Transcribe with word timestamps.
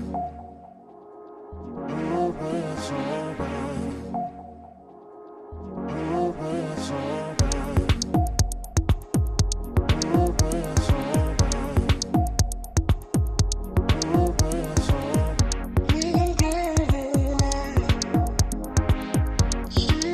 always 2.14 2.91
already. 2.91 3.16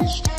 changed. 0.02 0.31